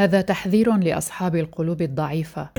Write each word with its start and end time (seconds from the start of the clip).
هذا 0.00 0.20
تحذير 0.20 0.76
لأصحاب 0.76 1.36
القلوب 1.36 1.82
الضعيفة 1.82 2.50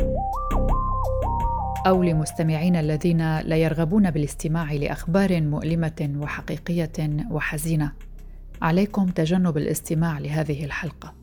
أو 1.87 2.03
لمستمعين 2.03 2.75
الذين 2.75 3.39
لا 3.39 3.55
يرغبون 3.55 4.11
بالاستماع 4.11 4.73
لأخبار 4.73 5.41
مؤلمة 5.41 6.13
وحقيقية 6.17 6.91
وحزينة. 7.31 7.91
عليكم 8.61 9.05
تجنب 9.05 9.57
الاستماع 9.57 10.19
لهذه 10.19 10.65
الحلقة. 10.65 11.13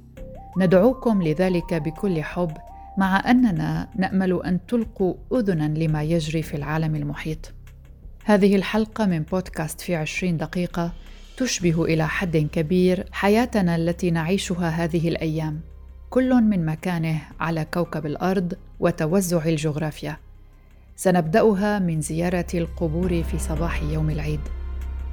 ندعوكم 0.58 1.22
لذلك 1.22 1.74
بكل 1.74 2.22
حب 2.22 2.53
مع 2.96 3.30
أننا 3.30 3.88
نأمل 3.96 4.42
أن 4.44 4.66
تلقوا 4.66 5.14
أذنا 5.32 5.78
لما 5.78 6.03
يجري 6.03 6.42
في 6.42 6.56
العالم 6.56 6.96
المحيط. 6.96 7.53
هذه 8.24 8.56
الحلقة 8.56 9.06
من 9.06 9.22
بودكاست 9.22 9.80
في 9.80 9.96
عشرين 9.96 10.37
دقيقة 10.37 10.92
تشبه 11.37 11.85
إلى 11.85 12.08
حد 12.08 12.37
كبير 12.37 13.06
حياتنا 13.12 13.76
التي 13.76 14.10
نعيشها 14.10 14.69
هذه 14.69 15.08
الأيام. 15.08 15.78
كل 16.11 16.34
من 16.34 16.66
مكانه 16.66 17.20
على 17.41 17.65
كوكب 17.65 18.07
الأرض 18.07 18.55
وتوزع 18.80 19.45
الجغرافيا. 19.45 20.16
سنبدأها 20.97 21.79
من 21.79 22.01
زيارة 22.01 22.47
القبور 22.55 23.23
في 23.23 23.39
صباح 23.39 23.83
يوم 23.83 24.11
العيد. 24.11 24.41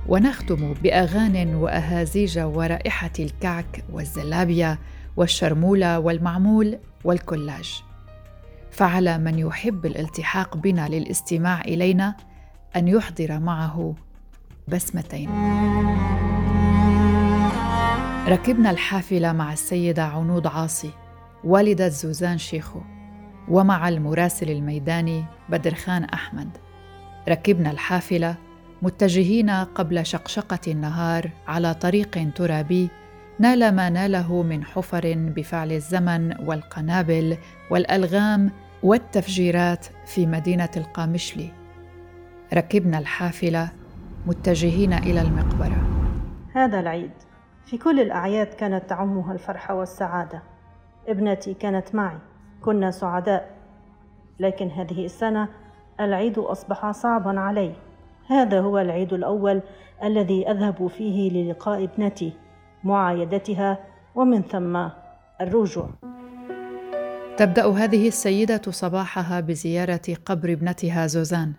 ونختم 0.08 0.73
باغان 0.73 1.55
وأهازيج 1.55 2.39
ورائحة 2.39 3.12
الكعك 3.20 3.84
والزلابيا 3.91 4.77
والشرمولة 5.17 6.00
والمعمول 6.00 6.77
والكلاج. 7.03 7.84
فعلى 8.72 9.17
من 9.17 9.39
يحب 9.39 9.86
الالتحاق 9.86 10.58
بنا 10.58 10.88
للاستماع 10.88 11.62
إلينا 11.62 12.16
أن 12.75 12.88
يحضر 12.88 13.39
معه 13.39 13.95
بسمتين. 14.67 15.30
ركبنا 18.27 18.71
الحافلة 18.71 19.34
مع 19.34 19.53
السيدة 19.53 20.03
عنود 20.03 20.47
عاصي 20.47 20.91
والدة 21.43 21.88
زوزان 21.88 22.38
شيخو 22.38 22.81
ومع 23.49 23.89
المراسل 23.89 24.52
الميداني 24.52 25.25
بدر 25.50 25.73
خان 25.73 26.03
أحمد. 26.03 26.50
ركبنا 27.30 27.72
الحافلة 27.72 28.35
متجهين 28.81 29.50
قبل 29.50 30.05
شقشقة 30.05 30.59
النهار 30.67 31.30
على 31.47 31.73
طريق 31.73 32.33
ترابي 32.35 32.89
نال 33.39 33.75
ما 33.75 33.89
ناله 33.89 34.44
من 34.44 34.63
حفر 34.63 35.13
بفعل 35.17 35.72
الزمن 35.72 36.45
والقنابل 36.45 37.38
والألغام 37.72 38.52
والتفجيرات 38.83 39.85
في 40.05 40.25
مدينة 40.25 40.72
القامشلي. 40.78 41.52
ركبنا 42.53 43.00
الحافلة 43.00 43.69
متجهين 44.25 44.94
إلى 44.94 45.22
المقبرة. 45.22 45.88
هذا 46.53 46.80
العيد. 46.80 47.25
في 47.66 47.77
كل 47.77 47.99
الأعياد 47.99 48.47
كانت 48.47 48.89
تعمها 48.89 49.33
الفرحه 49.33 49.75
والسعادة. 49.75 50.44
ابنتي 51.08 51.53
كانت 51.53 51.95
معي 51.95 52.17
كنا 52.61 52.91
سعداء. 52.91 53.55
لكن 54.39 54.67
هذه 54.67 55.05
السنة 55.05 55.49
العيد 55.99 56.39
أصبح 56.39 56.91
صعبا 56.91 57.39
علي. 57.39 57.73
هذا 58.27 58.59
هو 58.59 58.77
العيد 58.77 59.13
الأول 59.13 59.61
الذي 60.03 60.52
أذهب 60.52 60.88
فيه 60.88 61.31
للقاء 61.31 61.83
ابنتي 61.83 62.33
معايدتها 62.83 63.77
ومن 64.16 64.41
ثم 64.41 64.88
الرجوع. 65.41 65.89
تبدأ 67.38 67.67
هذه 67.72 68.07
السيدة 68.07 68.61
صباحها 68.69 69.39
بزيارة 69.39 70.02
قبر 70.25 70.52
ابنتها 70.52 71.07
زوزان. 71.07 71.53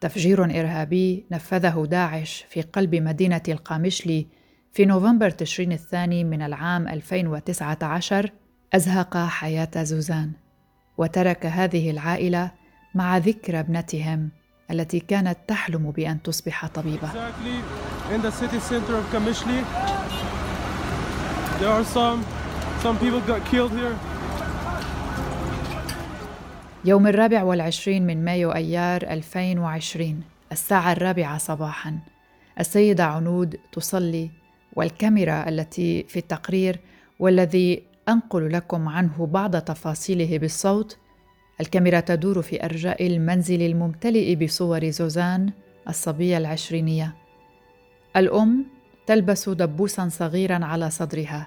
تفجير 0.00 0.44
إرهابي 0.44 1.26
نفذه 1.30 1.86
داعش 1.90 2.46
في 2.48 2.62
قلب 2.62 2.94
مدينة 2.94 3.42
القامشلي 3.48 4.37
في 4.78 4.84
نوفمبر 4.84 5.30
تشرين 5.30 5.72
الثاني 5.72 6.24
من 6.24 6.42
العام 6.42 6.88
2019 6.88 8.30
أزهق 8.74 9.16
حياة 9.16 9.70
زوزان 9.76 10.32
وترك 10.98 11.46
هذه 11.46 11.90
العائلة 11.90 12.50
مع 12.94 13.18
ذكرى 13.18 13.60
ابنتهم 13.60 14.30
التي 14.70 15.00
كانت 15.00 15.38
تحلم 15.48 15.90
بأن 15.90 16.22
تصبح 16.22 16.66
here. 23.72 23.96
يوم 26.84 27.06
الرابع 27.06 27.42
والعشرين 27.42 28.06
من 28.06 28.24
مايو 28.24 28.52
أيار 28.52 29.02
2020 29.02 30.22
الساعة 30.52 30.92
الرابعة 30.92 31.38
صباحا 31.38 31.98
السيدة 32.60 33.04
عنود 33.04 33.56
تصلي 33.72 34.37
والكاميرا 34.78 35.48
التي 35.48 36.04
في 36.08 36.18
التقرير 36.18 36.80
والذي 37.18 37.82
أنقل 38.08 38.52
لكم 38.52 38.88
عنه 38.88 39.26
بعض 39.26 39.56
تفاصيله 39.56 40.38
بالصوت 40.38 40.98
الكاميرا 41.60 42.00
تدور 42.00 42.42
في 42.42 42.64
أرجاء 42.64 43.06
المنزل 43.06 43.62
الممتلئ 43.62 44.34
بصور 44.34 44.90
زوزان 44.90 45.50
الصبية 45.88 46.38
العشرينية. 46.38 47.14
الأم 48.16 48.66
تلبس 49.06 49.48
دبوسا 49.48 50.08
صغيرا 50.08 50.64
على 50.64 50.90
صدرها 50.90 51.46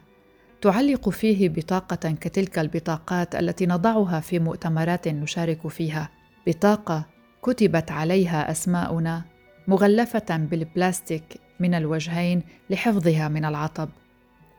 تعلق 0.62 1.10
فيه 1.10 1.50
بطاقة 1.50 2.12
كتلك 2.12 2.60
البطاقات 2.60 3.36
التي 3.36 3.66
نضعها 3.66 4.20
في 4.20 4.40
مؤتمرات 4.40 5.08
نشارك 5.08 5.68
فيها. 5.68 6.10
بطاقة 6.48 7.06
كتبت 7.44 7.92
عليها 7.92 8.52
أسماؤنا 8.52 9.22
مغلفة 9.68 10.38
بالبلاستيك 10.38 11.24
من 11.62 11.74
الوجهين 11.74 12.44
لحفظها 12.70 13.28
من 13.28 13.46
العطب 13.46 13.90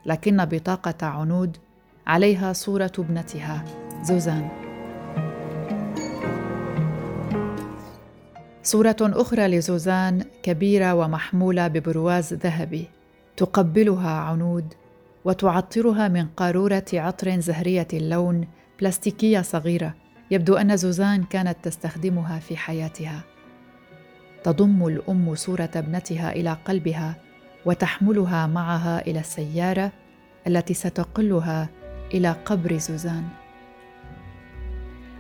لكن 0.07 0.45
بطاقة 0.45 1.07
عنود 1.07 1.57
عليها 2.07 2.53
صورة 2.53 2.93
ابنتها 2.99 3.65
زوزان. 4.03 4.49
صورة 8.63 8.97
أخرى 9.01 9.49
لزوزان 9.49 10.25
كبيرة 10.43 10.95
ومحمولة 10.95 11.69
ببرواز 11.69 12.35
ذهبي 12.35 12.89
تقبلها 13.37 14.11
عنود 14.11 14.75
وتعطرها 15.25 16.09
من 16.09 16.27
قارورة 16.27 16.85
عطر 16.93 17.41
زهرية 17.41 17.89
اللون 17.93 18.47
بلاستيكية 18.81 19.41
صغيرة. 19.41 19.95
يبدو 20.31 20.55
أن 20.55 20.77
زوزان 20.77 21.25
كانت 21.25 21.57
تستخدمها 21.63 22.39
في 22.39 22.57
حياتها. 22.57 23.32
تضم 24.45 24.87
الأم 24.87 25.35
صورة 25.35 25.71
ابنتها 25.77 26.33
إلى 26.33 26.57
قلبها 26.65 27.17
وتحملها 27.65 28.47
معها 28.47 29.01
إلى 29.07 29.21
السيارة 29.21 29.93
التي 30.47 30.75
ستقلها 30.75 31.69
إلى 32.15 32.37
قبر 32.45 32.79
زوزان 32.79 33.25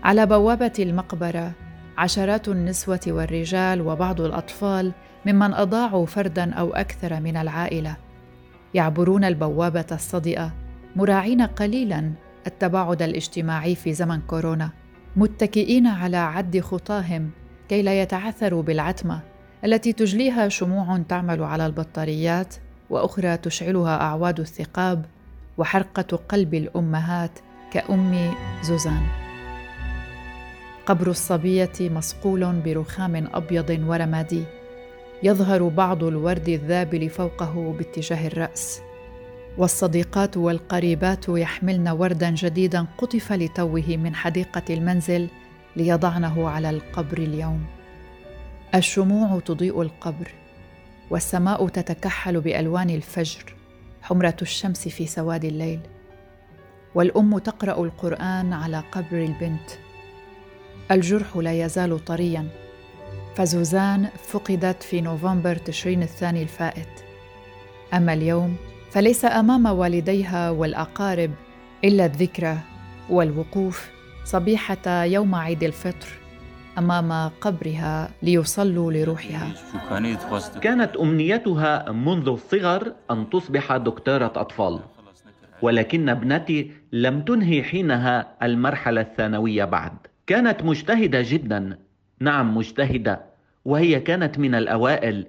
على 0.04 0.26
بوابة 0.26 0.72
المقبرة 0.78 1.52
عشرات 1.98 2.48
النسوة 2.48 3.00
والرجال 3.06 3.80
وبعض 3.80 4.20
الأطفال 4.20 4.92
ممن 5.26 5.54
أضاعوا 5.54 6.06
فردا 6.06 6.54
أو 6.54 6.74
أكثر 6.74 7.20
من 7.20 7.36
العائلة. 7.36 7.96
يعبرون 8.74 9.24
البوابة 9.24 9.86
الصدئة 9.92 10.52
مراعين 10.96 11.42
قليلا 11.42 12.12
التباعد 12.46 13.02
الاجتماعي 13.02 13.74
في 13.74 13.92
زمن 13.92 14.20
كورونا 14.20 14.70
متكئين 15.16 15.86
على 15.86 16.16
عد 16.16 16.60
خطاهم 16.60 17.30
كي 17.72 17.82
لا 17.82 18.02
يتعثروا 18.02 18.62
بالعتمة 18.62 19.20
التي 19.64 19.92
تجليها 19.92 20.48
شموع 20.48 21.02
تعمل 21.08 21.42
على 21.42 21.66
البطاريات 21.66 22.54
وأخرى 22.90 23.36
تشعلها 23.36 24.00
أعواد 24.00 24.40
الثقاب 24.40 25.04
وحرقة 25.58 26.16
قلب 26.28 26.54
الأمهات 26.54 27.30
كأم 27.72 28.34
زوزان. 28.62 29.02
قبر 30.86 31.10
الصبية 31.10 31.72
مصقول 31.80 32.60
برخام 32.60 33.28
أبيض 33.34 33.84
ورمادي 33.86 34.44
يظهر 35.22 35.68
بعض 35.68 36.04
الورد 36.04 36.48
الذابل 36.48 37.10
فوقه 37.10 37.74
باتجاه 37.78 38.26
الرأس. 38.26 38.80
والصديقات 39.58 40.36
والقريبات 40.36 41.28
يحملن 41.28 41.88
وردا 41.88 42.30
جديدا 42.30 42.86
قطف 42.98 43.32
لتوه 43.32 43.96
من 43.96 44.14
حديقة 44.14 44.74
المنزل 44.74 45.28
ليضعنه 45.76 46.48
على 46.48 46.70
القبر 46.70 47.18
اليوم. 47.18 47.64
الشموع 48.74 49.40
تضيء 49.40 49.82
القبر 49.82 50.30
والسماء 51.10 51.68
تتكحل 51.68 52.40
بألوان 52.40 52.90
الفجر 52.90 53.54
حمرة 54.02 54.36
الشمس 54.42 54.88
في 54.88 55.06
سواد 55.06 55.44
الليل. 55.44 55.80
والأم 56.94 57.38
تقرأ 57.38 57.84
القرآن 57.84 58.52
على 58.52 58.82
قبر 58.92 59.24
البنت. 59.24 59.70
الجرح 60.90 61.36
لا 61.36 61.64
يزال 61.64 62.04
طريا. 62.04 62.48
فزوزان 63.34 64.08
فقدت 64.28 64.82
في 64.82 65.00
نوفمبر 65.00 65.56
تشرين 65.56 66.02
الثاني 66.02 66.42
الفائت. 66.42 66.88
أما 67.94 68.12
اليوم 68.12 68.56
فليس 68.90 69.24
أمام 69.24 69.66
والديها 69.66 70.50
والأقارب 70.50 71.30
إلا 71.84 72.06
الذكرى 72.06 72.58
والوقوف 73.10 73.90
صبيحة 74.24 75.04
يوم 75.04 75.34
عيد 75.34 75.62
الفطر 75.62 76.08
أمام 76.78 77.30
قبرها 77.40 78.10
ليصلوا 78.22 78.92
لروحها. 78.92 79.52
كانت 80.60 80.96
أمنيتها 80.96 81.92
منذ 81.92 82.28
الصغر 82.28 82.92
أن 83.10 83.30
تصبح 83.30 83.76
دكتورة 83.76 84.32
أطفال 84.36 84.80
ولكن 85.62 86.08
ابنتي 86.08 86.70
لم 86.92 87.22
تنهي 87.22 87.62
حينها 87.62 88.36
المرحلة 88.42 89.00
الثانوية 89.00 89.64
بعد. 89.64 89.92
كانت 90.26 90.62
مجتهدة 90.62 91.22
جدا. 91.22 91.78
نعم 92.20 92.56
مجتهدة 92.56 93.20
وهي 93.64 94.00
كانت 94.00 94.38
من 94.38 94.54
الأوائل 94.54 95.26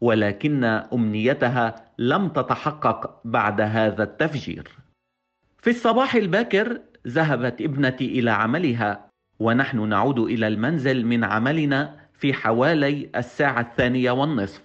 ولكن 0.00 0.64
أمنيتها 0.64 1.74
لم 1.98 2.28
تتحقق 2.28 3.20
بعد 3.24 3.60
هذا 3.60 4.02
التفجير. 4.02 4.68
في 5.58 5.70
الصباح 5.70 6.14
الباكر 6.14 6.80
ذهبت 7.06 7.60
ابنتي 7.60 8.06
إلى 8.06 8.30
عملها 8.30 9.06
ونحن 9.40 9.88
نعود 9.88 10.18
إلى 10.18 10.48
المنزل 10.48 11.06
من 11.06 11.24
عملنا 11.24 11.94
في 12.14 12.34
حوالي 12.34 13.08
الساعة 13.16 13.60
الثانية 13.60 14.10
والنصف. 14.10 14.62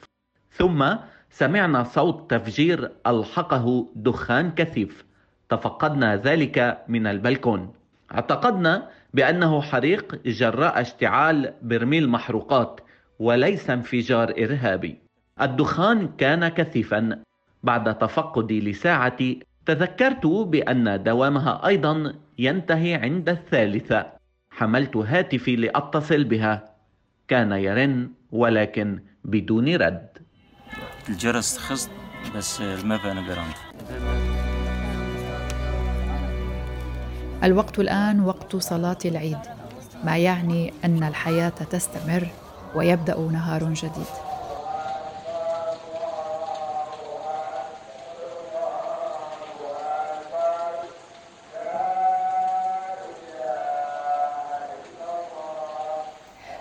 ثم 0.52 0.86
سمعنا 1.30 1.84
صوت 1.84 2.32
تفجير 2.32 2.92
ألحقه 3.08 3.90
دخان 3.96 4.52
كثيف. 4.52 5.06
تفقدنا 5.50 6.16
ذلك 6.16 6.84
من 6.88 7.08
البلكون. 7.08 7.74
اعتقدنا 8.14 8.90
بأنه 9.14 9.62
حريق 9.62 10.22
جراء 10.26 10.82
اشتعال 10.82 11.54
برميل 11.62 12.10
محروقات 12.10 12.82
وليس 13.20 13.70
انفجار 13.70 14.30
إرهابي. 14.30 14.98
الدخان 15.42 16.08
كان 16.18 16.48
كثيفا. 16.48 17.20
بعد 17.64 17.98
تفقدي 17.98 18.62
لساعتي 18.62 19.40
تذكرت 19.66 20.26
بأن 20.26 21.04
دوامها 21.04 21.68
أيضا 21.68 22.14
ينتهي 22.38 22.94
عند 22.94 23.30
الثالثة. 23.30 24.06
حملت 24.52 24.98
هاتفي 24.98 25.56
لأتصل 25.56 26.24
بها. 26.24 26.76
كان 27.28 27.52
يرن 27.52 28.12
ولكن 28.32 29.00
بدون 29.24 29.76
رد. 29.76 30.10
الجرس 31.10 31.58
خص 31.58 31.90
بس 32.36 32.62
ما 32.62 32.98
بقى 32.98 33.16
جراند 33.16 33.56
الوقت 37.44 37.80
الآن 37.80 38.20
وقت 38.20 38.56
صلاة 38.56 38.98
العيد 39.06 39.38
ما 40.04 40.18
يعني 40.18 40.74
أن 40.86 41.04
الحياة 41.04 41.50
تستمر 41.50 42.28
ويبدأ 42.76 43.20
نهار 43.20 43.74
جديد. 43.74 44.27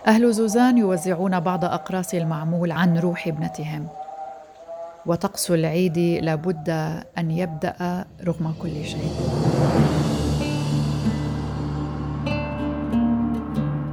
أهل 0.06 0.32
زوزان 0.32 0.78
يوزعون 0.78 1.40
بعض 1.40 1.64
أقراص 1.64 2.14
المعمول 2.14 2.72
عن 2.72 2.98
روح 2.98 3.26
ابنتهم. 3.26 3.88
وطقس 5.06 5.50
العيد 5.50 5.98
لابد 5.98 6.68
أن 7.18 7.30
يبدأ 7.30 8.04
رغم 8.24 8.54
كل 8.62 8.84
شيء. 8.84 9.10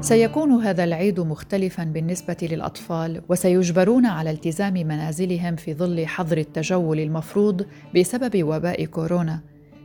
سيكون 0.01 0.51
هذا 0.51 0.83
العيد 0.83 1.19
مختلفا 1.19 1.83
بالنسبة 1.83 2.37
للأطفال 2.41 3.21
وسيجبرون 3.29 4.05
على 4.05 4.31
التزام 4.31 4.73
منازلهم 4.73 5.55
في 5.55 5.73
ظل 5.73 6.07
حظر 6.07 6.37
التجول 6.37 6.99
المفروض 6.99 7.65
بسبب 7.95 8.43
وباء 8.43 8.85
كورونا. 8.85 9.39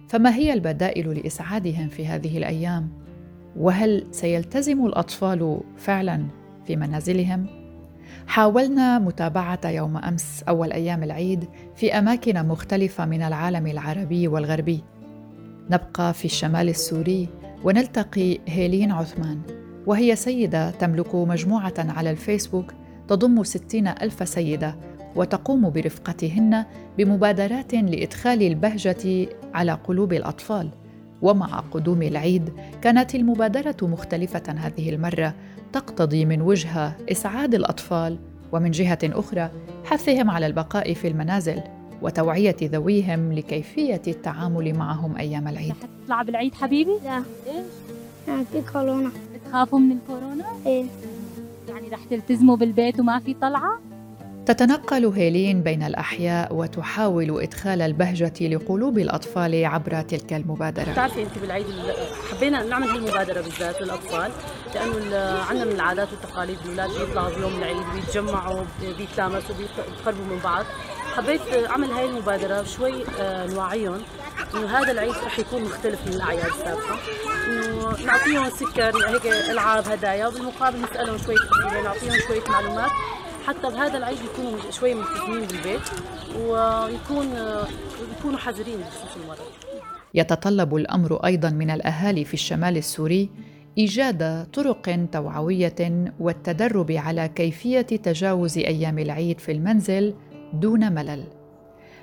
فما 0.09 0.35
هي 0.35 0.53
البدائل 0.53 1.19
لإسعادهم 1.19 1.89
في 1.89 2.07
هذه 2.07 2.39
الأيام؟ 2.39 3.08
وهل 3.59 4.07
سيلتزم 4.11 4.87
الأطفال 4.87 5.61
فعلا 5.77 6.27
في 6.65 6.77
منازلهم؟ 6.77 7.47
حاولنا 8.27 8.99
متابعة 8.99 9.61
يوم 9.65 9.97
أمس 9.97 10.43
أول 10.49 10.73
أيام 10.73 11.03
العيد 11.03 11.45
في 11.75 11.99
أماكن 11.99 12.49
مختلفة 12.49 13.07
من 13.07 13.23
العالم 13.23 13.67
العربي 13.67 14.29
والغربي. 14.29 14.85
نبقى 15.71 16.15
في 16.15 16.25
الشمال 16.25 16.69
السوري 16.69 17.29
ونلتقي 17.65 18.39
هيلين 18.47 18.93
عثمان 18.93 19.41
وهي 19.87 20.17
سيدة 20.17 20.71
تملك 20.71 21.15
مجموعة 21.15 21.75
على 21.79 22.11
الفيسبوك 22.11 22.73
تضم 23.09 23.45
ستين 23.45 23.89
ألف 23.89 24.29
سيدة 24.29 24.77
وتقوم 25.17 25.71
برفقتهن 25.71 26.65
بمبادرات 26.99 27.75
لإدخال 27.75 28.43
البهجة 28.43 29.29
على 29.55 29.73
قلوب 29.73 30.13
الأطفال. 30.13 30.71
ومع 31.23 31.61
قدوم 31.71 32.03
العيد 32.03 32.53
كانت 32.83 33.15
المبادرة 33.15 33.77
مختلفة 33.83 34.43
هذه 34.57 34.91
المرة 34.91 35.35
تقتضي 35.73 36.25
من 36.25 36.43
وجهة 36.43 36.97
إسعاد 37.11 37.55
الأطفال 37.55 38.19
ومن 38.53 38.71
جهة 38.71 38.99
أخرى 39.05 39.51
حثهم 39.85 40.31
على 40.31 40.47
البقاء 40.47 40.95
في 40.95 41.09
المنازل 41.09 41.63
وتوعية 42.03 42.57
ذويهم 42.63 43.33
لكيفية 43.33 44.03
التعامل 44.07 44.75
معهم 44.75 45.17
أيام 45.17 45.49
العيد 45.49 45.75
تطلع 46.05 46.23
بالعيد 46.23 46.55
حبيبي؟ 46.55 46.99
لا 47.05 47.17
إيش؟ 47.17 47.67
يعني 48.29 48.45
في 48.45 48.63
كورونا 48.73 49.11
بتخافوا 49.35 49.79
من 49.79 49.93
الكورونا؟ 49.93 50.45
إيه 50.67 50.85
يعني 51.69 51.89
رح 51.89 52.05
تلتزموا 52.11 52.57
بالبيت 52.57 53.01
وما 53.01 53.19
في 53.19 53.35
طلعة؟ 53.35 53.88
تتنقل 54.49 55.07
هيلين 55.07 55.63
بين 55.63 55.83
الأحياء 55.83 56.55
وتحاول 56.55 57.43
إدخال 57.43 57.83
البهجة 57.83 58.49
لقلوب 58.49 58.99
الأطفال 58.99 59.65
عبر 59.65 60.03
تلك 60.03 60.33
المبادرة. 60.33 60.93
بتعرفي 60.93 61.23
أنت 61.23 61.39
بالعيد 61.39 61.67
حبينا 62.31 62.63
نعمل 62.63 62.89
المبادرة 62.89 63.41
بالذات 63.41 63.83
للأطفال 63.83 64.31
لأنه 64.75 65.43
عندنا 65.43 65.65
من 65.65 65.73
العادات 65.73 66.09
والتقاليد 66.13 66.59
الأولاد 66.65 66.91
بيطلعوا 66.99 67.37
بيوم 67.37 67.59
العيد 67.59 67.83
بيتجمعوا 67.95 68.65
بيتلامسوا 68.99 69.55
بيقربوا 69.55 70.25
من 70.25 70.41
بعض. 70.45 70.65
حبيت 71.17 71.41
أعمل 71.71 71.91
هاي 71.91 72.05
المبادرة 72.05 72.63
شوي 72.63 73.05
آه، 73.21 73.47
نوعيهم 73.47 74.01
إنه 74.55 74.79
هذا 74.79 74.93
العيد 74.93 75.15
رح 75.27 75.39
يكون 75.39 75.63
مختلف 75.63 76.07
من 76.07 76.13
الأعياد 76.13 76.47
السابقة. 76.47 76.99
إنه 77.47 78.07
نعطيهم 78.07 78.51
سكر 78.51 79.09
هيك 79.09 79.27
ألعاب 79.27 79.89
هدايا 79.89 80.27
وبالمقابل 80.27 80.83
نسألهم 80.83 81.19
شوية 81.19 81.37
اسئله 81.37 81.83
نعطيهم 81.83 82.19
شوية 82.29 82.45
معلومات. 82.49 82.91
حتى 83.49 83.71
بهذا 83.71 83.99
العيد 83.99 84.19
يكونوا 84.33 84.71
شوي 84.71 84.95
ملتزمين 84.95 85.41
بالبيت 85.41 85.81
ويكون 86.39 87.27
يكونوا 88.19 88.39
حذرين 88.39 88.77
بخصوص 88.79 89.17
المرض 89.23 89.39
يتطلب 90.15 90.77
الأمر 90.77 91.17
أيضا 91.25 91.51
من 91.51 91.71
الأهالي 91.71 92.25
في 92.25 92.35
الشمال 92.35 92.77
السوري 92.77 93.31
إيجاد 93.79 94.47
طرق 94.53 95.09
توعوية 95.13 96.11
والتدرب 96.21 96.93
على 96.93 97.29
كيفية 97.29 97.81
تجاوز 97.81 98.59
أيام 98.59 98.99
العيد 98.99 99.41
في 99.41 99.53
المنزل 99.53 100.15
دون 100.53 100.93
ملل. 100.93 101.25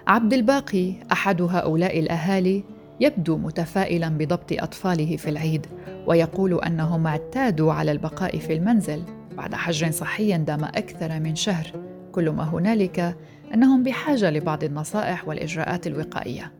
عبد 0.07 0.33
الباقي 0.33 0.93
أحد 1.11 1.41
هؤلاء 1.41 1.99
الأهالي 1.99 2.63
يبدو 2.99 3.37
متفائلا 3.37 4.09
بضبط 4.09 4.51
أطفاله 4.51 5.17
في 5.17 5.29
العيد 5.29 5.65
ويقول 6.07 6.61
أنهم 6.61 7.07
اعتادوا 7.07 7.73
على 7.73 7.91
البقاء 7.91 8.37
في 8.37 8.53
المنزل. 8.53 9.03
بعد 9.37 9.55
حجر 9.55 9.91
صحي 9.91 10.37
دام 10.37 10.63
أكثر 10.63 11.19
من 11.19 11.35
شهر 11.35 11.71
كل 12.11 12.29
ما 12.29 12.43
هنالك 12.43 13.17
أنهم 13.53 13.83
بحاجة 13.83 14.31
لبعض 14.31 14.63
النصائح 14.63 15.27
والإجراءات 15.27 15.87
الوقائية. 15.87 16.51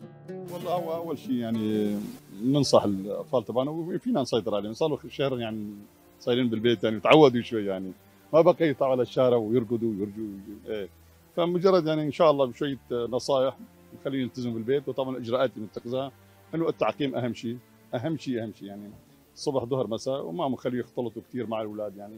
والله 0.53 0.95
أول 0.95 1.17
شيء 1.17 1.33
يعني 1.33 1.97
ننصح 2.43 2.83
الأطفال 2.83 3.45
تبعنا 3.45 3.71
وفينا 3.71 4.21
نسيطر 4.21 4.55
عليهم. 4.55 4.73
صار 4.73 4.89
له 4.89 4.99
شهر 5.09 5.39
يعني 5.39 5.73
صايرين 6.19 6.49
بالبيت 6.49 6.83
يعني 6.83 6.99
تعودوا 6.99 7.41
شوي 7.41 7.65
يعني. 7.65 7.91
ما 8.33 8.41
بقى 8.41 8.69
يطلعوا 8.69 8.91
على 8.91 9.01
الشارع 9.01 9.37
ويرقدوا 9.37 9.89
ويرجوا 9.89 10.25
إيه. 10.67 10.89
فمجرد 11.35 11.87
يعني 11.87 12.03
إن 12.03 12.11
شاء 12.11 12.31
الله 12.31 12.45
بشوية 12.45 12.77
نصائح 12.91 13.57
نخليه 14.01 14.21
يلتزم 14.21 14.53
بالبيت 14.53 14.89
وطبعا 14.89 15.09
الاجراءات 15.17 15.51
اللي 15.55 15.67
متخذها 15.67 16.11
إنه 16.55 16.69
التعقيم 16.69 17.15
أهم 17.15 17.33
شيء 17.33 17.57
أهم 17.95 18.17
شيء 18.17 18.43
أهم 18.43 18.53
شيء 18.59 18.67
يعني. 18.67 18.89
الصبح 19.35 19.63
ظهر 19.63 19.87
مساء 19.87 20.25
وما 20.25 20.47
مخليه 20.47 20.79
يختلطوا 20.79 21.21
كثير 21.29 21.47
مع 21.47 21.61
الأولاد 21.61 21.97
يعني. 21.97 22.15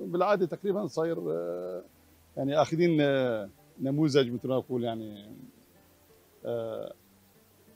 بالعادة 0.00 0.46
تقريبا 0.46 0.86
صاير 0.86 1.18
آه، 1.18 1.82
يعني 2.36 2.62
آخذين 2.62 3.00
آه، 3.00 3.48
نموذج 3.80 4.32
مثل 4.32 4.48
ما 4.48 4.56
أقول 4.56 4.84
يعني 4.84 5.26
آه، 6.44 6.92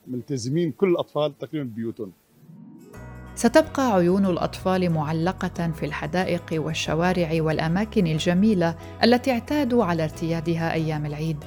ملتزمين 0.06 0.72
كل 0.72 0.88
الأطفال 0.88 1.38
تقريبا 1.38 1.64
ببيوتهم. 1.64 2.12
ستبقى 3.34 3.92
عيون 3.92 4.26
الأطفال 4.26 4.90
معلقة 4.90 5.70
في 5.70 5.86
الحدائق 5.86 6.44
والشوارع 6.52 7.42
والأماكن 7.42 8.06
الجميلة 8.06 8.76
التي 9.04 9.30
اعتادوا 9.30 9.84
على 9.84 10.04
ارتيادها 10.04 10.72
أيام 10.72 11.06
العيد. 11.06 11.44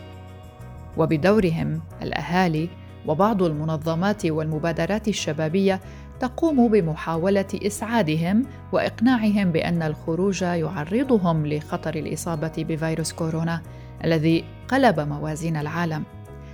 وبدورهم 0.98 1.82
الأهالي 2.02 2.70
وبعض 3.08 3.44
المنظمات 3.44 4.26
والمبادرات 4.26 5.08
الشبابية 5.08 5.82
تقوم 6.20 6.68
بمحاولة 6.68 7.46
إسعادهم 7.54 8.44
وإقناعهم 8.72 9.52
بأن 9.52 9.82
الخروج 9.82 10.42
يعرضهم 10.42 11.48
لخطر 11.48 11.96
الإصابة 11.96 12.52
بفيروس 12.58 13.14
كورونا 13.14 13.62
الذي 14.04 14.44
قلب 14.68 15.00
موازين 15.00 15.58
العالم. 15.58 16.04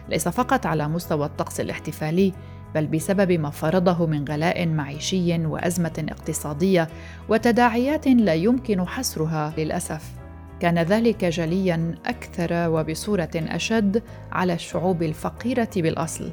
ليس 0.10 0.27
فقط 0.27 0.65
على 0.65 0.88
مستوى 0.88 1.25
الطقس 1.25 1.60
الاحتفالي 1.60 2.34
بل 2.75 2.88
بسبب 2.88 3.31
ما 3.31 3.50
فرضه 3.50 4.05
من 4.05 4.25
غلاء 4.27 4.67
معيشي 4.67 5.46
وأزمة 5.46 6.05
اقتصادية 6.10 6.88
وتداعيات 7.29 8.08
لا 8.08 8.34
يمكن 8.34 8.88
حصرها 8.88 9.53
للأسف. 9.58 10.21
كان 10.62 10.80
ذلك 10.80 11.25
جليا 11.25 11.96
أكثر 12.06 12.70
وبصورة 12.70 13.32
أشد 13.36 14.03
على 14.32 14.53
الشعوب 14.53 15.03
الفقيرة 15.03 15.70
بالأصل. 15.75 16.32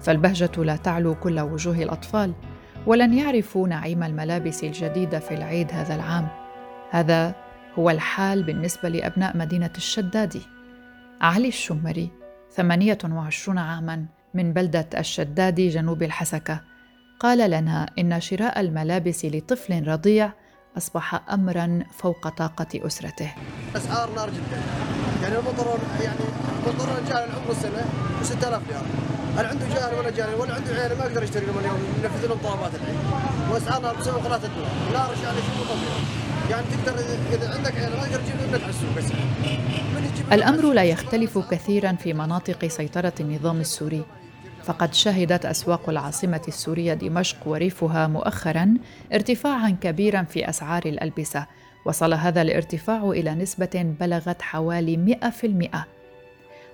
فالبهجة 0.00 0.64
لا 0.64 0.76
تعلو 0.76 1.14
كل 1.14 1.40
وجوه 1.40 1.82
الأطفال 1.82 2.32
ولن 2.86 3.14
يعرفوا 3.14 3.68
نعيم 3.68 4.02
الملابس 4.02 4.64
الجديدة 4.64 5.18
في 5.18 5.34
العيد 5.34 5.72
هذا 5.72 5.94
العام. 5.94 6.28
هذا 6.90 7.34
هو 7.78 7.90
الحال 7.90 8.42
بالنسبة 8.42 8.88
لأبناء 8.88 9.36
مدينة 9.36 9.70
الشدادي 9.76 10.42
علي 11.20 11.48
الشمري 11.48 12.10
28 12.50 13.58
عاماً 13.58 14.06
من 14.34 14.52
بلدة 14.52 14.88
الشدادي 14.98 15.68
جنوب 15.68 16.02
الحسكة. 16.02 16.60
قال 17.20 17.50
لنا 17.50 17.86
إن 17.98 18.20
شراء 18.20 18.60
الملابس 18.60 19.24
لطفل 19.24 19.88
رضيع 19.88 20.32
أصبح 20.76 21.20
أمرا 21.30 21.80
فوق 21.98 22.28
طاقة 22.28 22.66
أسرته. 22.74 23.30
أسعار 23.76 24.10
نار 24.16 24.30
جدا. 24.30 24.60
يعني 25.22 25.36
البنطلون 25.36 25.78
يعني 26.00 26.18
البنطلون 26.66 26.96
جاء 27.08 27.24
العمر 27.24 27.50
السنة 27.50 27.86
ب 28.20 28.24
6000 28.24 28.62
ريال. 28.68 28.82
هل 29.36 29.46
عنده 29.46 29.66
جار 29.74 29.94
ولا 29.98 30.10
جاري 30.10 30.34
ولا 30.34 30.54
عنده 30.54 30.72
عيال 30.74 30.98
ما 30.98 31.04
يقدر 31.04 31.22
يشتري 31.22 31.46
لهم 31.46 31.58
اليوم 31.58 31.78
ينفذ 32.02 32.26
لهم 32.26 32.38
طلبات 32.38 32.74
العيد. 32.74 32.98
وأسعار 33.50 33.82
نار 33.82 33.96
بسبب 33.96 34.20
ثلاثة 34.20 34.48
دولار 34.48 34.70
لا 34.92 35.06
رجع 35.12 35.30
لي 35.30 35.40
شيء 35.46 35.64
طبيعي 35.70 36.26
يعني 36.50 36.66
تقدر 36.84 36.98
إذا 37.32 37.54
عندك 37.54 37.74
عيال 37.76 37.96
ما 37.96 38.04
تقدر 38.04 38.20
تجيب 38.20 38.36
ابنك 38.40 38.62
على 38.62 38.70
السوق 38.70 38.90
بس 38.96 39.04
الأمر 40.32 40.72
لا 40.72 40.84
يختلف 40.84 41.38
كثيرا 41.38 41.92
في 41.92 42.12
مناطق 42.12 42.66
سيطرة 42.66 43.12
النظام 43.20 43.60
السوري. 43.60 44.04
فقد 44.66 44.94
شهدت 44.94 45.46
أسواق 45.46 45.88
العاصمة 45.88 46.42
السورية 46.48 46.94
دمشق 46.94 47.36
وريفها 47.48 48.06
مؤخرا 48.06 48.74
ارتفاعا 49.12 49.76
كبيرا 49.80 50.22
في 50.22 50.48
أسعار 50.48 50.82
الألبسة. 50.86 51.46
وصل 51.84 52.14
هذا 52.14 52.42
الارتفاع 52.42 53.10
إلى 53.10 53.34
نسبة 53.34 53.94
بلغت 54.00 54.42
حوالي 54.42 54.96
100% 54.96 55.84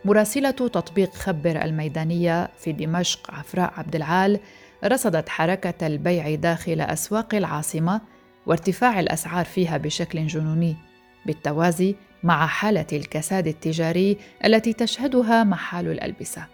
مراسلة 0.04 0.50
تطبيق 0.50 1.14
خبر 1.14 1.62
الميدانية 1.64 2.50
في 2.58 2.72
دمشق 2.72 3.30
عفراء 3.30 3.72
عبد 3.76 3.96
العال 3.96 4.40
رصدت 4.84 5.28
حركة 5.28 5.86
البيع 5.86 6.34
داخل 6.34 6.80
أسواق 6.80 7.34
العاصمة 7.34 8.00
وارتفاع 8.46 9.00
الأسعار 9.00 9.44
فيها 9.44 9.76
بشكل 9.76 10.26
جنوني 10.26 10.76
بالتوازي 11.26 11.94
مع 12.22 12.46
حالة 12.46 12.86
الكساد 12.92 13.46
التجاري 13.46 14.16
التي 14.44 14.72
تشهدها 14.72 15.44
محال 15.44 15.88
الألبسة. 15.88 16.51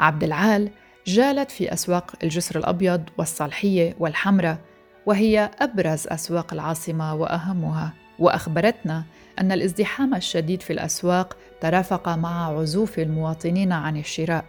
عبد 0.00 0.24
العال 0.24 0.70
جالت 1.06 1.50
في 1.50 1.72
أسواق 1.72 2.12
الجسر 2.22 2.58
الأبيض 2.58 3.02
والصالحية 3.18 3.96
والحمرة 3.98 4.58
وهي 5.06 5.50
أبرز 5.60 6.06
أسواق 6.06 6.52
العاصمة 6.52 7.14
وأهمها. 7.14 7.92
وأخبرتنا 8.18 9.04
أن 9.40 9.52
الازدحام 9.52 10.14
الشديد 10.14 10.62
في 10.62 10.72
الأسواق 10.72 11.36
ترافق 11.60 12.08
مع 12.08 12.58
عزوف 12.58 12.98
المواطنين 12.98 13.72
عن 13.72 13.96
الشراء 13.96 14.44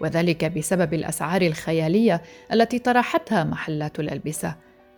وذلك 0.00 0.44
بسبب 0.44 0.94
الأسعار 0.94 1.42
الخيالية 1.42 2.22
التي 2.52 2.78
طرحتها 2.78 3.44
محلات 3.44 4.00
الألبسة. 4.00 4.54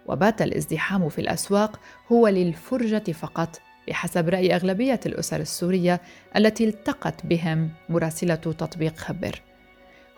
وبات 0.07 0.43
الازدحام 0.43 1.09
في 1.09 1.21
الأسواق 1.21 1.81
هو 2.13 2.29
للفرجة 2.29 3.13
فقط 3.13 3.61
بحسب 3.89 4.29
رأي 4.29 4.55
أغلبية 4.55 5.01
الأسر 5.07 5.41
السورية 5.41 6.01
التي 6.37 6.65
التقت 6.65 7.27
بهم 7.27 7.71
مراسلة 7.89 8.35
تطبيق 8.35 8.97
خبر. 8.97 9.48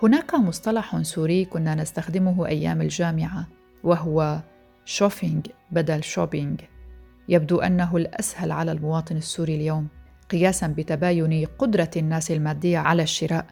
هناك 0.03 0.35
مصطلح 0.35 1.03
سوري 1.03 1.45
كنا 1.45 1.75
نستخدمه 1.75 2.47
أيام 2.47 2.83
الجامعة 2.83 3.47
وهو 3.85 4.41
شوفينج 4.85 5.47
بدل 5.71 6.05
shopping 6.05 6.61
يبدو 7.29 7.61
أنه 7.61 7.97
الأسهل 7.97 8.53
على 8.53 8.73
المواطن 8.73 9.17
السوري 9.17 9.55
اليوم 9.55 9.89
قياسا 10.31 10.67
بتباين 10.67 11.47
قدرة 11.59 11.91
الناس 11.97 12.31
المادية 12.31 12.79
على 12.79 13.03
الشراء. 13.03 13.47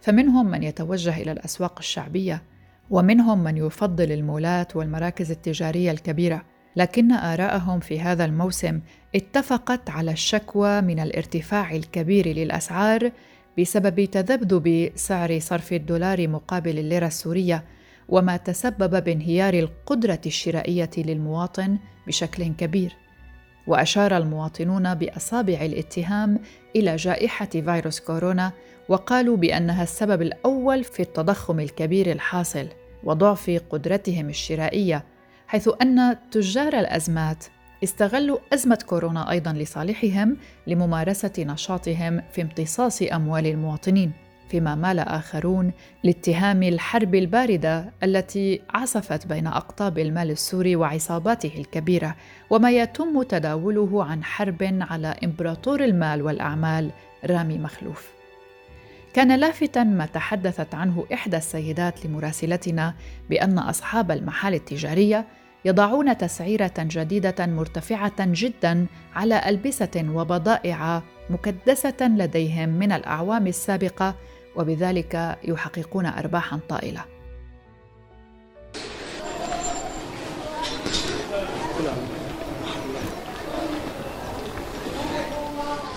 فمنهم 0.00 0.46
من 0.46 0.62
يتوجه 0.62 1.16
إلى 1.16 1.32
الأسواق 1.32 1.78
الشعبية 1.78 2.42
ومنهم 2.90 3.44
من 3.44 3.56
يفضل 3.56 4.12
المولات 4.12 4.76
والمراكز 4.76 5.30
التجارية 5.30 5.90
الكبيرة. 5.90 6.42
لكن 6.76 7.12
آراءهم 7.12 7.80
في 7.80 8.00
هذا 8.00 8.24
الموسم 8.24 8.80
اتفقت 9.14 9.90
على 9.90 10.10
الشكوى 10.10 10.80
من 10.80 11.00
الارتفاع 11.00 11.72
الكبير 11.72 12.28
للأسعار 12.28 13.12
بسبب 13.58 14.04
تذبذب 14.04 14.92
سعر 14.94 15.38
صرف 15.38 15.72
الدولار 15.72 16.28
مقابل 16.28 16.78
الليرة 16.78 17.06
السورية 17.06 17.64
وما 18.08 18.36
تسبب 18.36 19.04
بانهيار 19.04 19.54
القدرة 19.54 20.20
الشرائية 20.26 20.90
للمواطن 20.96 21.78
بشكل 22.06 22.44
كبير. 22.44 22.96
وأشار 23.66 24.16
المواطنون 24.16 24.94
بأصابع 24.94 25.60
الاتهام 25.62 26.38
إلى 26.76 26.96
جائحة 26.96 27.46
فيروس 27.46 28.00
كورونا 28.00 28.52
وقالوا 28.88 29.36
بأنها 29.36 29.82
السبب 29.82 30.22
الأول 30.22 30.84
في 30.84 31.00
التضخم 31.00 31.60
الكبير 31.60 32.12
الحاصل 32.12 32.68
وضعف 33.04 33.60
قدرتهم 33.70 34.28
الشرائية 34.28 35.04
حيث 35.46 35.68
أن 35.82 36.16
تجار 36.30 36.78
الأزمات 36.78 37.44
استغلوا 37.84 38.38
أزمة 38.52 38.78
كورونا 38.86 39.30
أيضا 39.30 39.52
لصالحهم 39.52 40.36
لممارسة 40.66 41.32
نشاطهم 41.38 42.22
في 42.32 42.42
امتصاص 42.42 43.02
أموال 43.02 43.46
المواطنين 43.46 44.12
فيما 44.48 44.74
مال 44.74 44.98
آخرون 44.98 45.72
لاتهام 46.04 46.62
الحرب 46.62 47.14
الباردة 47.14 47.92
التي 48.02 48.60
عصفت 48.70 49.26
بين 49.26 49.46
أقطاب 49.46 49.98
المال 49.98 50.30
السوري 50.30 50.76
وعصاباته 50.76 51.52
الكبيرة 51.58 52.16
وما 52.50 52.70
يتم 52.70 53.22
تداوله 53.22 54.04
عن 54.04 54.24
حرب 54.24 54.78
على 54.80 55.16
إمبراطور 55.24 55.84
المال 55.84 56.22
والأعمال 56.22 56.90
رامي 57.24 57.58
مخلوف. 57.58 58.08
كان 59.14 59.36
لافتا 59.36 59.84
ما 59.84 60.06
تحدثت 60.06 60.74
عنه 60.74 61.04
إحدى 61.12 61.36
السيدات 61.36 62.06
لمراسلتنا 62.06 62.94
بأن 63.30 63.58
أصحاب 63.58 64.10
المحال 64.10 64.54
التجارية 64.54 65.26
يضعون 65.64 66.18
تسعيرة 66.18 66.74
جديدة 66.78 67.46
مرتفعة 67.46 68.12
جدا 68.18 68.86
على 69.14 69.48
ألبسة 69.48 70.06
وبضائع 70.14 71.02
مكدسة 71.30 71.96
لديهم 72.00 72.68
من 72.68 72.92
الأعوام 72.92 73.46
السابقة 73.46 74.14
وبذلك 74.56 75.38
يحققون 75.44 76.06
ارباحا 76.06 76.60
طائلة. 76.68 77.04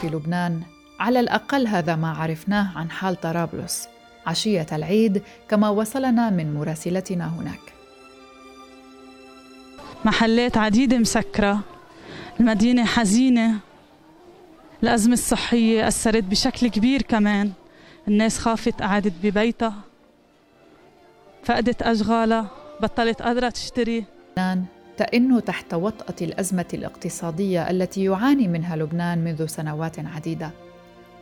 في 0.01 0.07
لبنان 0.07 0.61
على 0.99 1.19
الأقل 1.19 1.67
هذا 1.67 1.95
ما 1.95 2.11
عرفناه 2.11 2.77
عن 2.77 2.91
حال 2.91 3.21
طرابلس. 3.21 3.87
عشية 4.25 4.67
العيد 4.71 5.23
كما 5.49 5.69
وصلنا 5.69 6.29
من 6.29 6.53
مراسلتنا 6.53 7.27
هناك. 7.27 7.74
محلات 10.05 10.57
عديدة 10.57 10.97
مسكرة. 10.97 11.59
المدينة 12.39 12.85
حزينة. 12.85 13.59
الأزمة 14.83 15.13
الصحية 15.13 15.87
أثرت 15.87 16.23
بشكل 16.23 16.67
كبير 16.67 17.01
كمان. 17.01 17.51
الناس 18.07 18.39
خافت 18.39 18.81
قعدت 18.81 19.13
ببيتها. 19.23 19.73
فقدت 21.43 21.81
أشغالها. 21.81 22.47
بطلت 22.81 23.21
قادرة 23.21 23.49
تشتري. 23.49 24.05
تئن 24.97 25.43
تحت 25.45 25.73
وطأة 25.73 26.15
الأزمة 26.21 26.65
الاقتصادية 26.73 27.69
التي 27.69 28.03
يعاني 28.03 28.47
منها 28.47 28.75
لبنان 28.75 29.23
منذ 29.23 29.45
سنوات 29.45 29.99
عديدة. 29.99 30.51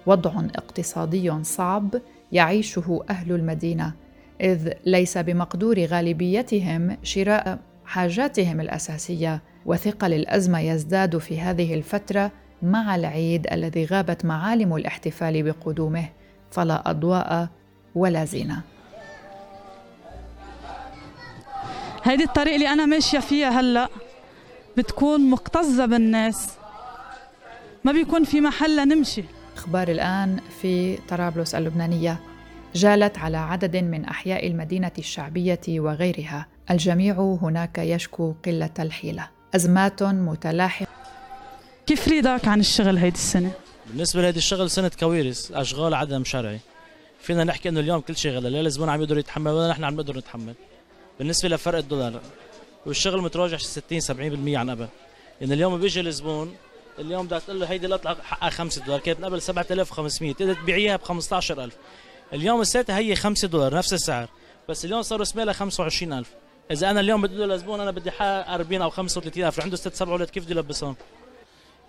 وضع 0.05 0.31
اقتصادي 0.55 1.43
صعب 1.43 1.89
يعيشه 2.31 3.03
أهل 3.09 3.31
المدينة 3.31 3.93
إذ 4.41 4.73
ليس 4.85 5.17
بمقدور 5.17 5.85
غالبيتهم 5.85 6.97
شراء 7.03 7.59
حاجاتهم 7.85 8.61
الأساسية 8.61 9.41
وثقل 9.65 10.13
الأزمة 10.13 10.59
يزداد 10.59 11.17
في 11.17 11.41
هذه 11.41 11.73
الفترة 11.73 12.31
مع 12.61 12.95
العيد 12.95 13.47
الذي 13.51 13.85
غابت 13.85 14.25
معالم 14.25 14.75
الاحتفال 14.75 15.43
بقدومه 15.43 16.09
فلا 16.51 16.89
أضواء 16.89 17.47
ولا 17.95 18.25
زينة. 18.25 18.61
هيدي 22.03 22.23
الطريق 22.23 22.53
اللي 22.53 22.67
أنا 22.69 22.85
ماشية 22.85 23.19
فيها 23.19 23.59
هلأ 23.59 23.89
بتكون 24.77 25.29
مكتظه 25.29 25.85
بالناس. 25.85 26.53
ما 27.83 27.91
بيكون 27.91 28.23
في 28.23 28.41
محل 28.41 28.87
نمشي. 28.87 29.23
أخبار 29.55 29.87
الآن 29.87 30.39
في 30.61 30.97
طرابلس 30.97 31.55
اللبنانية. 31.55 32.19
جالت 32.75 33.17
على 33.17 33.37
عدد 33.37 33.77
من 33.77 34.05
أحياء 34.05 34.47
المدينة 34.47 34.91
الشعبية 34.97 35.61
وغيرها. 35.69 36.52
الجميع 36.71 37.37
هناك 37.41 37.77
يشكو 37.77 38.33
قلة 38.45 38.73
الحيلة. 38.79 39.29
أزمات 39.55 40.03
متلاحقة. 40.03 40.87
كيف 41.87 42.07
ريدك 42.07 42.47
عن 42.47 42.59
الشغل 42.59 42.97
هيدي 42.97 43.15
السنة؟ 43.15 43.51
بالنسبة 43.87 44.21
لهيدي 44.21 44.37
الشغل 44.37 44.69
سنة 44.69 44.91
كوارث 44.99 45.51
أشغال 45.51 45.93
عدم 45.93 46.23
شرعي. 46.23 46.59
فينا 47.19 47.43
نحكي 47.43 47.69
إنه 47.69 47.79
اليوم 47.79 48.01
كل 48.01 48.15
شيء 48.15 48.31
غلا 48.31 48.47
لا 48.47 48.61
الزبون 48.61 48.89
عم 48.89 49.01
يقدر 49.01 49.17
يتحمل 49.17 49.51
ولا 49.51 49.69
نحن 49.69 49.83
عم 49.83 49.93
نقدر 49.93 50.17
نتحمل. 50.17 50.53
بالنسبة 51.19 51.49
لفرق 51.49 51.77
الدولار 51.77 52.21
والشغل 52.85 53.21
متراجع 53.21 53.57
60 53.57 54.01
70% 54.01 54.57
عن 54.57 54.69
قبل. 54.69 54.87
يعني 55.41 55.53
اليوم 55.53 55.79
بيجي 55.79 55.99
الزبون 55.99 56.55
اليوم 56.99 57.27
بدك 57.27 57.41
تقول 57.41 57.59
له 57.59 57.65
هيدي 57.65 57.87
الاطلق 57.87 58.21
حقها 58.21 58.49
5 58.49 58.85
دولار 58.85 58.99
كانت 58.99 59.23
قبل 59.23 59.41
7500 59.41 60.33
تقدر 60.33 60.53
تبيعيها 60.53 60.95
ب 60.95 61.03
15000 61.03 61.77
اليوم 62.33 62.61
الساعة 62.61 62.85
هي 62.89 63.15
5 63.15 63.47
دولار 63.47 63.75
نفس 63.75 63.93
السعر. 63.93 64.29
بس 64.69 64.85
اليوم 64.85 65.01
صاروا 65.01 65.25
سميلة 65.25 65.53
25000 65.53 66.27
إذا 66.73 66.91
أنا 66.91 66.99
اليوم 66.99 67.21
بدي 67.21 67.35
لزبون 67.35 67.79
أنا 67.79 67.91
بدي 67.91 68.11
حقق 68.11 68.49
40 68.49 68.81
أو 68.81 68.89
35000 68.89 69.61
عنده 69.61 69.77
ست 69.77 69.95
سبع 69.95 70.11
أولاد 70.11 70.29
كيف 70.29 70.43
بدي 70.43 70.53
ألبسهم؟ 70.53 70.95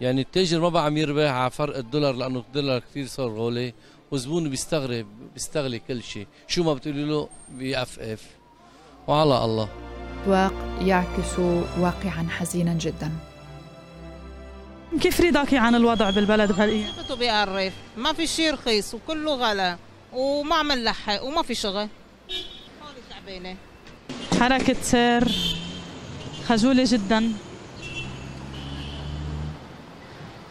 يعني 0.00 0.20
التاجر 0.20 0.60
ما 0.60 0.68
بقى 0.68 0.84
عم 0.84 0.96
يربح 0.96 1.30
على 1.30 1.50
فرق 1.50 1.76
الدولار 1.76 2.14
لأنه 2.14 2.38
الدولار 2.38 2.80
كثير 2.80 3.06
صار 3.06 3.28
غالي 3.28 3.74
وزبون 4.10 4.50
بيستغرب 4.50 5.06
بيستغلي 5.34 5.78
كل 5.78 6.02
شيء. 6.02 6.26
شو 6.48 6.62
ما 6.62 6.74
بتقولي 6.74 7.04
له؟ 7.04 7.28
بيقفقف 7.48 8.22
وعلى 9.08 9.44
الله. 9.44 9.68
واق 10.26 10.52
يعكس 10.80 11.38
واقعا 11.78 12.26
حزينا 12.30 12.74
جدا. 12.74 13.12
كيف 15.00 15.20
رضاكي 15.20 15.58
عن 15.58 15.74
الوضع 15.74 16.10
بالبلد 16.10 16.52
بهالايام؟ 16.52 16.92
بده 17.04 17.14
بيقرف 17.14 17.72
ما 17.96 18.12
في 18.12 18.26
شيء 18.26 18.52
رخيص 18.52 18.94
وكله 18.94 19.34
غلا 19.34 19.76
وما 20.12 20.56
عم 20.56 20.72
نلحق 20.72 21.24
وما 21.24 21.42
في 21.42 21.54
شغل. 21.54 21.76
هون 21.76 21.88
تعبانه 23.10 23.56
حركة 24.40 24.76
سير 24.82 25.28
خجولة 26.46 26.84
جدا. 26.86 27.32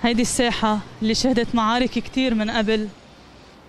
هيدي 0.02 0.22
الساحة 0.22 0.80
اللي 1.02 1.16
شهدت 1.16 1.56
معارك 1.56 1.90
كتير 1.90 2.34
من 2.34 2.50
قبل 2.50 2.88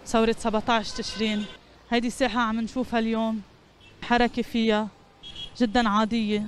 ثورة 0.06 0.36
17 0.38 0.96
تشرين. 0.96 1.44
هيدي 1.90 2.06
الساحة 2.06 2.40
عم 2.40 2.60
نشوفها 2.60 2.98
اليوم. 2.98 3.40
حركة 4.02 4.42
فيها 4.42 4.88
جدا 5.60 5.88
عادية. 5.88 6.42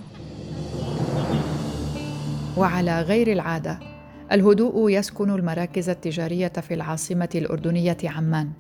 وعلى 2.57 3.03
غير 3.03 3.33
العادة 3.33 3.79
الهدوء 4.33 4.91
يسكن 4.91 5.31
المراكز 5.31 5.89
التجارية 5.89 6.53
في 6.69 6.75
العاصمة 6.75 7.29
الأردنية 7.35 7.97
عمان. 8.05 8.53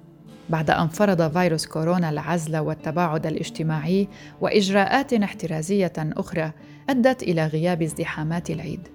بعد 0.50 0.70
أن 0.70 0.88
فرض 0.88 1.32
فيروس 1.32 1.66
كورونا 1.66 2.10
العزل 2.10 2.56
والتباعد 2.56 3.26
الاجتماعي 3.26 4.08
وإجراءات 4.40 5.12
احترازية 5.12 5.92
أخرى 5.98 6.52
أدت 6.90 7.22
إلى 7.22 7.46
غياب 7.46 7.82
ازدحامات 7.82 8.50
العيد. 8.50 8.88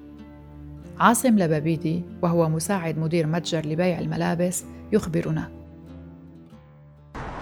عاصم 1.00 1.40
لبابيدي 1.40 2.04
وهو 2.22 2.50
مساعد 2.50 2.98
مدير 2.98 3.28
متجر 3.28 3.66
لبيع 3.66 4.00
الملابس 4.00 4.66
يخبرنا 4.92 5.50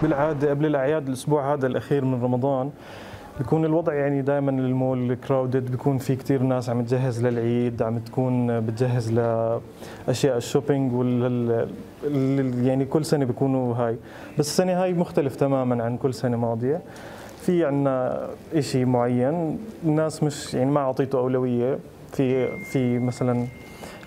بالعادة 0.02 0.50
قبل 0.50 0.66
الأعياد 0.66 1.08
الأسبوع 1.08 1.54
هذا 1.54 1.66
الأخير 1.66 2.04
من 2.04 2.22
رمضان 2.22 2.70
بيكون 3.40 3.64
الوضع 3.64 3.94
يعني 3.94 4.22
دائما 4.22 4.50
المول 4.50 5.14
crowded 5.14 5.70
بيكون 5.70 5.98
في 5.98 6.16
كثير 6.16 6.42
ناس 6.42 6.70
عم 6.70 6.82
تجهز 6.82 7.26
للعيد 7.26 7.82
عم 7.82 7.98
تكون 7.98 8.60
بتجهز 8.60 9.12
لأشياء 9.12 10.36
ال 10.36 10.42
shopping 10.42 10.92
وال 10.94 11.68
يعني 12.66 12.84
كل 12.84 13.04
سنة 13.04 13.24
بيكونوا 13.24 13.74
هاي. 13.74 13.96
بس 14.38 14.48
السنة 14.48 14.82
هاي 14.82 14.92
مختلف 14.92 15.36
تماما 15.36 15.84
عن 15.84 15.96
كل 15.96 16.14
سنة 16.14 16.36
ماضية. 16.36 16.80
في 17.40 17.64
عندنا 17.64 18.28
شيء 18.60 18.86
معين 18.86 19.58
الناس 19.84 20.22
مش 20.22 20.54
يعني 20.54 20.70
ما 20.70 20.80
أعطيته 20.80 21.18
أولوية. 21.18 21.78
في 22.12 22.48
في 22.64 22.98
مثلا 22.98 23.46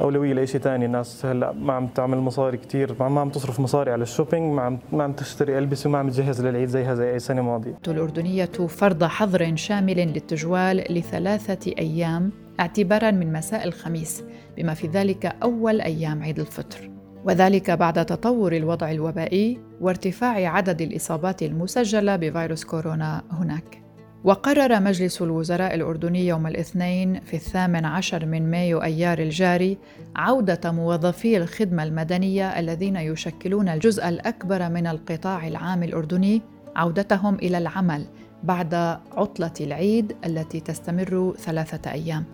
أولوية 0.02 0.34
لشيء 0.34 0.62
ثاني 0.62 0.86
الناس 0.86 1.26
هلأ 1.26 1.52
ما 1.52 1.74
عم 1.74 1.88
تعمل 1.88 2.18
مصاري 2.18 2.58
كثير 2.58 2.96
ما 3.10 3.22
عم 3.22 3.30
تصرف 3.30 3.60
مصاري 3.60 3.92
على 3.92 4.04
الشوبينج 4.04 4.54
ما 4.54 4.62
عم 4.62 4.80
ما 4.92 5.04
عم 5.04 5.14
تشتري 5.14 5.58
ألبسة 5.58 5.90
وما 5.90 5.98
عم 5.98 6.10
تجهز 6.10 6.46
للعيد 6.46 6.68
زيها 6.68 6.96
زي 6.96 7.14
أي 7.14 7.20
سنة 7.20 7.42
ماضية. 7.42 7.78
الأردنية 7.88 8.46
فرض 8.46 9.04
حظر 9.04 9.56
شامل 9.56 9.98
للتجوال 9.98 10.84
لثلاثة 10.90 11.72
أيام 11.80 12.32
اعتبارا 12.60 13.12
من 13.12 13.34
مساء 13.34 13.68
الخميس 13.68 14.24
بما 14.58 14.74
في 14.74 14.88
ذلك 14.88 15.26
أول 15.44 15.82
أيام 15.82 16.24
عيد 16.24 16.40
الفطر. 16.40 16.90
وذلك 17.26 17.72
بعد 17.72 18.06
تطور 18.06 18.56
الوضع 18.56 18.92
الوبائي 18.92 19.60
وارتفاع 19.82 20.48
عدد 20.48 20.82
الإصابات 20.82 21.44
المسجلة 21.44 22.16
بفيروس 22.16 22.64
كورونا 22.64 23.24
هناك. 23.32 23.83
وقرر 24.24 24.80
مجلس 24.80 25.22
الوزراء 25.22 25.76
الأردني 25.76 26.28
يوم 26.28 26.48
الاثنين 26.48 27.20
في 27.20 27.34
الثامن 27.34 27.86
عشر 27.86 28.26
من 28.26 28.52
مايو 28.52 28.84
أيار 28.84 29.20
الجاري 29.20 29.78
عودة 30.16 30.72
موظفي 30.72 31.38
الخدمة 31.38 31.84
المدنية 31.84 32.60
الذين 32.60 32.96
يشكلون 32.96 33.70
الجزء 33.70 34.10
الأكبر 34.10 34.70
من 34.70 34.88
القطاع 34.88 35.48
العام 35.48 35.84
الأردني 35.84 36.42
عودتهم 36.76 37.36
إلى 37.36 37.58
العمل 37.58 38.06
بعد 38.44 38.74
عطلة 39.12 39.54
العيد 39.62 40.16
التي 40.26 40.60
تستمر 40.60 41.36
ثلاثة 41.38 41.92
أيام. 41.92 42.26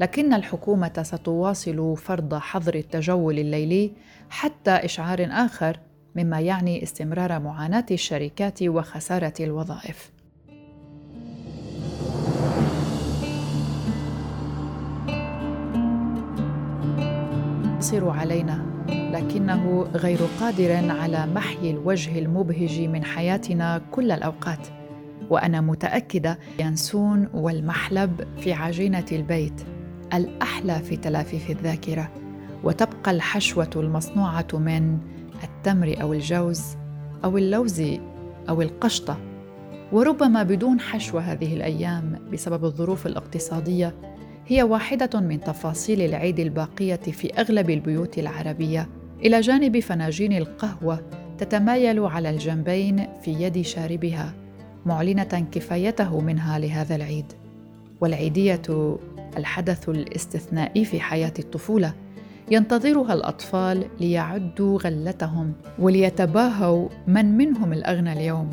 لكن 0.00 0.34
الحكومة 0.34 1.02
ستواصل 1.02 1.96
فرض 1.96 2.34
حظر 2.34 2.74
التجول 2.74 3.38
الليلي 3.38 3.92
حتى 4.30 4.70
إشعار 4.70 5.28
آخر 5.30 5.76
مما 6.16 6.40
يعني 6.40 6.82
استمرار 6.82 7.38
معاناة 7.38 7.86
الشركات 7.90 8.62
وخسارة 8.62 9.34
الوظائف. 9.40 10.19
يقتصر 17.80 18.10
علينا 18.10 18.66
لكنه 18.88 19.82
غير 19.82 20.18
قادر 20.40 20.72
على 20.90 21.26
محي 21.26 21.70
الوجه 21.70 22.18
المبهج 22.18 22.80
من 22.80 23.04
حياتنا 23.04 23.82
كل 23.90 24.12
الأوقات. 24.12 24.68
وأنا 25.30 25.60
متأكدة 25.60 26.38
ينسون 26.58 27.28
والمحلب 27.34 28.24
في 28.38 28.52
عجينة 28.52 29.04
البيت 29.12 29.62
الأحلى 30.14 30.78
في 30.78 30.96
تلافيف 30.96 31.50
الذاكرة 31.50 32.10
وتبقى 32.64 33.10
الحشوة 33.10 33.70
المصنوعة 33.76 34.48
من 34.54 34.98
التمر 35.44 35.96
أو 36.02 36.12
الجوز 36.12 36.62
أو 37.24 37.38
اللوز 37.38 37.82
أو 38.48 38.62
القشطة. 38.62 39.18
وربما 39.92 40.42
بدون 40.42 40.80
حشوة 40.80 41.20
هذه 41.20 41.54
الأيام 41.54 42.18
بسبب 42.32 42.64
الظروف 42.64 43.06
الاقتصادية 43.06 43.94
هي 44.50 44.62
واحدة 44.62 45.20
من 45.20 45.40
تفاصيل 45.40 46.00
العيد 46.00 46.40
الباقية 46.40 46.96
في 46.96 47.34
أغلب 47.40 47.70
البيوت 47.70 48.18
العربية، 48.18 48.88
إلى 49.24 49.40
جانب 49.40 49.78
فناجين 49.80 50.32
القهوة 50.32 51.00
تتمايل 51.38 52.00
على 52.00 52.30
الجنبين 52.30 53.06
في 53.22 53.30
يد 53.30 53.60
شاربها، 53.60 54.34
معلنة 54.86 55.46
كفايته 55.52 56.20
منها 56.20 56.58
لهذا 56.58 56.96
العيد. 56.96 57.32
والعيدية 58.00 58.62
الحدث 59.36 59.88
الاستثنائي 59.88 60.84
في 60.84 61.00
حياة 61.00 61.34
الطفولة، 61.38 61.94
ينتظرها 62.50 63.14
الأطفال 63.14 63.84
ليعدوا 64.00 64.78
غلتهم 64.78 65.52
وليتباهوا 65.78 66.88
من 67.06 67.36
منهم 67.36 67.72
الأغنى 67.72 68.12
اليوم. 68.12 68.50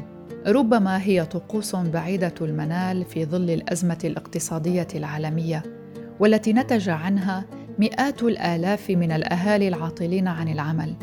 ربما 0.47 1.03
هي 1.03 1.25
طقوس 1.25 1.75
بعيدة 1.75 2.33
المنال 2.41 3.05
في 3.05 3.25
ظل 3.25 3.49
الأزمة 3.49 3.99
الاقتصادية 4.03 4.88
العالمية 4.95 5.77
والتي 6.19 6.53
نتج 6.53 6.89
عنها 6.89 7.45
مئات 7.80 8.23
الآلاف 8.23 8.89
من 8.89 9.12
الأهالي 9.12 9.67
العاطلين 9.67 10.27
عن 10.27 10.47
العمل 10.47 10.93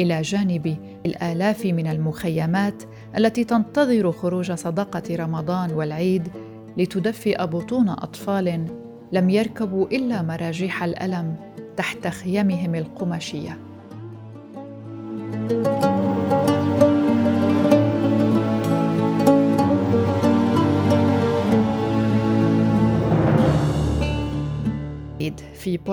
إلى 0.00 0.22
جانب 0.22 0.76
الآلاف 1.06 1.66
من 1.66 1.86
المخيمات 1.86 2.82
التي 3.16 3.44
تنتظر 3.44 4.12
خروج 4.12 4.52
صدقه 4.52 5.16
رمضان 5.16 5.72
والعيد 5.72 6.28
لتدفئ 6.76 7.46
بطون 7.46 7.88
أطفال 7.88 8.66
لم 9.12 9.30
يركبوا 9.30 9.86
إلا 9.86 10.22
مراجيح 10.22 10.84
الألم 10.84 11.36
تحت 11.76 12.06
خيمهم 12.06 12.74
القمشيه 12.74 13.58
في 15.48 15.93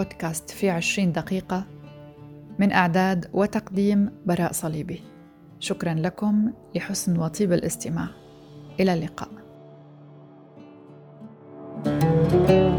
بودكاست 0.01 0.49
في 0.49 0.69
عشرين 0.69 1.11
دقيقة 1.11 1.63
من 2.59 2.71
إعداد 2.71 3.29
وتقديم 3.33 4.11
براء 4.25 4.51
صليبي. 4.51 5.03
شكرا 5.59 5.93
لكم 5.93 6.53
لحسن 6.75 7.17
وطيب 7.17 7.53
الاستماع. 7.53 8.07
إلى 8.79 8.93
اللقاء. 8.93 9.29
thank 11.83 12.49
you 12.49 12.70